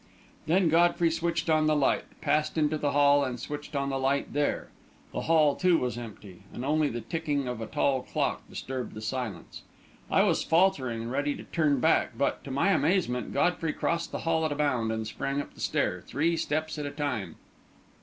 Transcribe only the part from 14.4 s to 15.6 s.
at a bound and sprang up the